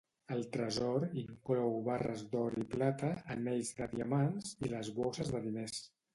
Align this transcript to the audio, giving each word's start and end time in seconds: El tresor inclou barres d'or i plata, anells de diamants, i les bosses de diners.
El 0.35 0.39
tresor 0.53 1.03
inclou 1.23 1.75
barres 1.87 2.23
d'or 2.31 2.57
i 2.63 2.65
plata, 2.73 3.13
anells 3.35 3.71
de 3.83 3.91
diamants, 3.93 4.57
i 4.67 4.75
les 4.75 4.93
bosses 4.99 5.33
de 5.37 5.45
diners. 5.47 5.81